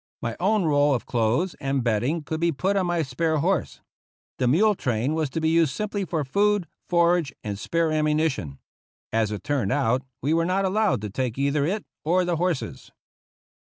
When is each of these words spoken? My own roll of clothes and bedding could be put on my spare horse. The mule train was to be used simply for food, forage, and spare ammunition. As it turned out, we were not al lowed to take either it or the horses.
My 0.19 0.35
own 0.39 0.63
roll 0.65 0.95
of 0.95 1.05
clothes 1.05 1.53
and 1.61 1.83
bedding 1.83 2.23
could 2.23 2.39
be 2.39 2.51
put 2.51 2.75
on 2.75 2.87
my 2.87 3.03
spare 3.03 3.37
horse. 3.37 3.81
The 4.39 4.47
mule 4.47 4.73
train 4.73 5.13
was 5.13 5.29
to 5.29 5.39
be 5.39 5.49
used 5.49 5.75
simply 5.75 6.05
for 6.05 6.25
food, 6.25 6.67
forage, 6.89 7.31
and 7.43 7.59
spare 7.59 7.91
ammunition. 7.91 8.57
As 9.13 9.29
it 9.31 9.43
turned 9.43 9.71
out, 9.71 10.01
we 10.19 10.33
were 10.33 10.43
not 10.43 10.65
al 10.65 10.71
lowed 10.71 11.01
to 11.01 11.11
take 11.11 11.37
either 11.37 11.67
it 11.67 11.85
or 12.03 12.25
the 12.25 12.37
horses. 12.37 12.89